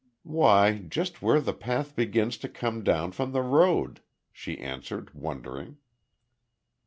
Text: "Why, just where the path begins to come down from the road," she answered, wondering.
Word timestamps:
"Why, 0.23 0.79
just 0.89 1.21
where 1.21 1.39
the 1.39 1.53
path 1.53 1.95
begins 1.95 2.39
to 2.39 2.49
come 2.49 2.83
down 2.83 3.11
from 3.11 3.33
the 3.33 3.43
road," 3.43 4.01
she 4.33 4.57
answered, 4.57 5.13
wondering. 5.13 5.77